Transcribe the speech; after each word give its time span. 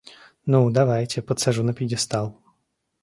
Ну, 0.47 0.71
давайте, 0.71 1.21
подсажу 1.21 1.63
на 1.63 1.75
пьедестал. 1.75 2.39